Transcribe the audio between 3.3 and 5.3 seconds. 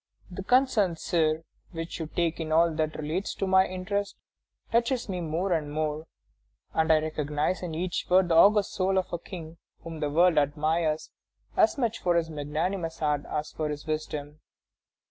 to my interest touches me